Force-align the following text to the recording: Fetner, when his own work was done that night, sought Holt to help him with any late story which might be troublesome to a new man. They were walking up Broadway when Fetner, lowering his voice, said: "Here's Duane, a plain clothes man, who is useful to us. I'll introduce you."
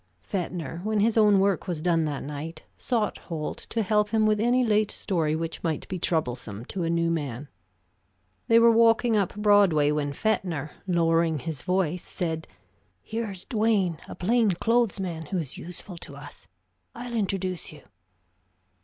Fetner, 0.27 0.83
when 0.83 0.99
his 0.99 1.15
own 1.15 1.39
work 1.39 1.67
was 1.67 1.79
done 1.79 2.05
that 2.05 2.23
night, 2.23 2.63
sought 2.75 3.19
Holt 3.19 3.57
to 3.69 3.83
help 3.83 4.09
him 4.09 4.25
with 4.25 4.39
any 4.39 4.65
late 4.65 4.89
story 4.89 5.35
which 5.35 5.61
might 5.61 5.87
be 5.89 5.99
troublesome 5.99 6.65
to 6.65 6.83
a 6.83 6.89
new 6.89 7.11
man. 7.11 7.49
They 8.47 8.57
were 8.57 8.71
walking 8.71 9.15
up 9.15 9.35
Broadway 9.35 9.91
when 9.91 10.11
Fetner, 10.13 10.71
lowering 10.87 11.37
his 11.37 11.61
voice, 11.61 12.01
said: 12.01 12.47
"Here's 13.03 13.45
Duane, 13.45 13.99
a 14.09 14.15
plain 14.15 14.49
clothes 14.49 14.99
man, 14.99 15.27
who 15.27 15.37
is 15.37 15.59
useful 15.59 15.97
to 15.99 16.15
us. 16.15 16.47
I'll 16.95 17.13
introduce 17.13 17.71
you." 17.71 17.83